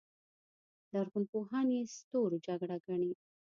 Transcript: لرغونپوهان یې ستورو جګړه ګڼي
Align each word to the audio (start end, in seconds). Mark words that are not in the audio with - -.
لرغونپوهان 0.93 1.67
یې 1.75 1.81
ستورو 1.97 2.37
جګړه 2.47 2.77
ګڼي 2.87 3.11